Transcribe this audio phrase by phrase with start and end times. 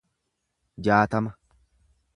[0.87, 1.33] jaatama